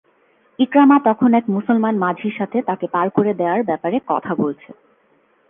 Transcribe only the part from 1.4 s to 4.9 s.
মুসলমান মাঝির সাথে তাকে পার করে দেয়ার ব্যাপারে কথা বলছে।